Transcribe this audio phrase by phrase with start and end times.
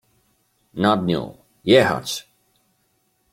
[0.73, 1.37] Nad nią—
[1.73, 2.31] „jechać”.